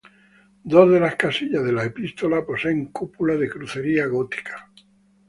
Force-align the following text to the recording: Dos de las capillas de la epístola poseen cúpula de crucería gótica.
Dos 0.63 0.89
de 0.89 0.99
las 0.99 1.15
capillas 1.15 1.63
de 1.63 1.71
la 1.71 1.83
epístola 1.85 2.43
poseen 2.43 2.87
cúpula 2.87 3.35
de 3.35 3.47
crucería 3.47 4.07
gótica. 4.07 4.71